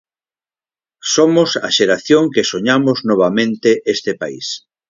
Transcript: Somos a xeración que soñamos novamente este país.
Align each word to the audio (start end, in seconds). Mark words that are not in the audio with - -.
Somos 1.15 1.49
a 1.67 1.69
xeración 1.77 2.23
que 2.33 2.47
soñamos 2.51 2.97
novamente 3.09 3.69
este 3.95 4.11
país. 4.21 4.47